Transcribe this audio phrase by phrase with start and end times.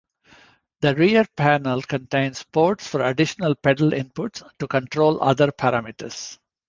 [0.79, 6.39] The rear panel contains ports for additional pedal inputs, to control other parameters.